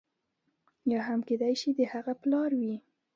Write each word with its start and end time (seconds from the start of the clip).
یا 0.91 0.99
هم 1.07 1.19
کېدای 1.29 1.53
شي 1.61 1.69
د 1.73 1.79
هغه 1.93 2.13
پلار 2.21 2.51
وي. 2.59 2.75